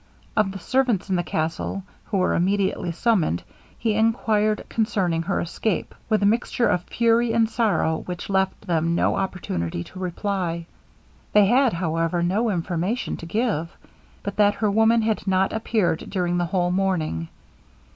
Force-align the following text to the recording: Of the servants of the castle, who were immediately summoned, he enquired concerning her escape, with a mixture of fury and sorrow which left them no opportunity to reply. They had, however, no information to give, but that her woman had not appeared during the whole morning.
Of 0.35 0.51
the 0.51 0.57
servants 0.57 1.11
of 1.11 1.15
the 1.15 1.21
castle, 1.21 1.83
who 2.05 2.17
were 2.17 2.33
immediately 2.33 2.91
summoned, 2.91 3.43
he 3.77 3.93
enquired 3.93 4.65
concerning 4.67 5.21
her 5.21 5.39
escape, 5.39 5.93
with 6.09 6.23
a 6.23 6.25
mixture 6.25 6.67
of 6.67 6.81
fury 6.85 7.33
and 7.33 7.47
sorrow 7.47 7.97
which 7.99 8.27
left 8.27 8.61
them 8.65 8.95
no 8.95 9.15
opportunity 9.15 9.83
to 9.83 9.99
reply. 9.99 10.65
They 11.33 11.45
had, 11.45 11.73
however, 11.73 12.23
no 12.23 12.49
information 12.49 13.15
to 13.17 13.27
give, 13.27 13.69
but 14.23 14.37
that 14.37 14.55
her 14.55 14.71
woman 14.71 15.03
had 15.03 15.27
not 15.27 15.53
appeared 15.53 16.09
during 16.09 16.39
the 16.39 16.45
whole 16.45 16.71
morning. 16.71 17.27